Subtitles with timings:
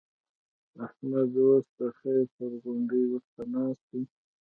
[0.85, 4.01] احمد اوس د خير پر غونډۍ ورته ناست دی.